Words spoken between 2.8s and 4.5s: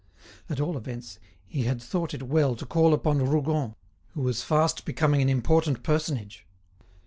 upon Rougon, who was